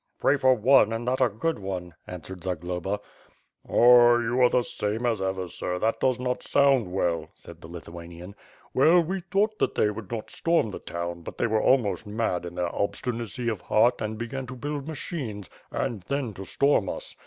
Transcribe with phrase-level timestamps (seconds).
[0.19, 2.99] ""Pray for one, and that a good one," answered Zagloba.
[3.69, 6.87] "Ah, you are the same as ever, sir; that does not sound WITH FIRE AND
[6.87, 6.87] SWORD.
[6.87, 8.35] ^y^ well," said the Lithuanian.
[8.73, 12.55] "Well, we thought they would not storm the town, but they were almost mad in
[12.55, 17.15] their ob stinacy of heart, and began to build machines and then to storm us.